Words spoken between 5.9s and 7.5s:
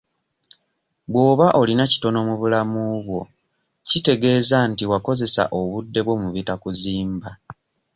bwo mu bitakuzimba.